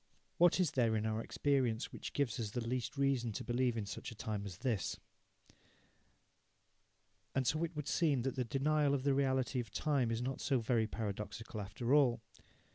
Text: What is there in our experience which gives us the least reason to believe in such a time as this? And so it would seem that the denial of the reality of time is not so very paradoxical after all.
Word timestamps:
What 0.39 0.59
is 0.59 0.71
there 0.71 0.95
in 0.95 1.05
our 1.05 1.21
experience 1.21 1.93
which 1.93 2.13
gives 2.13 2.39
us 2.39 2.49
the 2.49 2.67
least 2.67 2.97
reason 2.97 3.31
to 3.33 3.43
believe 3.43 3.77
in 3.77 3.85
such 3.85 4.09
a 4.11 4.15
time 4.15 4.47
as 4.47 4.57
this? 4.57 4.99
And 7.35 7.45
so 7.45 7.63
it 7.63 7.75
would 7.75 7.87
seem 7.87 8.23
that 8.23 8.35
the 8.35 8.43
denial 8.43 8.95
of 8.95 9.03
the 9.03 9.13
reality 9.13 9.59
of 9.59 9.69
time 9.69 10.09
is 10.09 10.19
not 10.23 10.41
so 10.41 10.57
very 10.59 10.87
paradoxical 10.87 11.61
after 11.61 11.93
all. 11.93 12.19